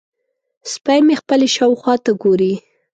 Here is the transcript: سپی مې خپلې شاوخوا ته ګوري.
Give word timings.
سپی 0.71 0.99
مې 1.05 1.15
خپلې 1.21 1.47
شاوخوا 1.55 1.95
ته 2.05 2.11
ګوري. 2.21 2.53